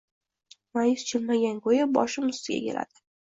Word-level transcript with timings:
Ma’yus 0.77 1.03
jilmaygan 1.11 1.59
ko‘yi 1.67 1.85
boshim 1.99 2.33
ustiga 2.33 2.57
egiladi. 2.63 3.05